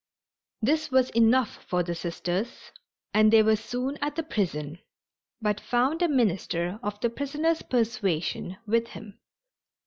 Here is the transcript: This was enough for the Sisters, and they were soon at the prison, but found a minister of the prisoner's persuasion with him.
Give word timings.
This 0.63 0.89
was 0.89 1.11
enough 1.11 1.63
for 1.69 1.83
the 1.83 1.93
Sisters, 1.93 2.71
and 3.13 3.31
they 3.31 3.43
were 3.43 3.55
soon 3.55 3.99
at 4.01 4.15
the 4.15 4.23
prison, 4.23 4.79
but 5.39 5.59
found 5.61 6.01
a 6.01 6.07
minister 6.07 6.79
of 6.81 6.99
the 7.01 7.09
prisoner's 7.11 7.61
persuasion 7.61 8.57
with 8.65 8.87
him. 8.87 9.19